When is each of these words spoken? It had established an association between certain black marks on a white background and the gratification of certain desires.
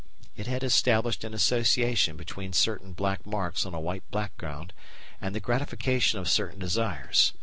It 0.35 0.47
had 0.47 0.63
established 0.63 1.23
an 1.23 1.35
association 1.35 2.17
between 2.17 2.53
certain 2.53 2.93
black 2.93 3.23
marks 3.23 3.67
on 3.67 3.75
a 3.75 3.79
white 3.79 4.01
background 4.09 4.73
and 5.21 5.35
the 5.35 5.39
gratification 5.39 6.17
of 6.17 6.27
certain 6.27 6.57
desires. 6.57 7.33